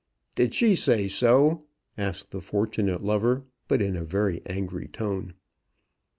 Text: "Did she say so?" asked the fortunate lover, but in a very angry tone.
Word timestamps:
"Did 0.33 0.55
she 0.55 0.75
say 0.75 1.07
so?" 1.07 1.65
asked 1.95 2.31
the 2.31 2.41
fortunate 2.41 3.03
lover, 3.03 3.43
but 3.67 3.83
in 3.83 3.95
a 3.95 4.03
very 4.03 4.41
angry 4.47 4.87
tone. 4.87 5.35